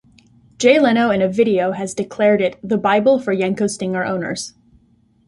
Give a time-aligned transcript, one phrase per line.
[0.57, 4.55] Jay Leno in a video has declared it "the bible for Yenko Stinger owners".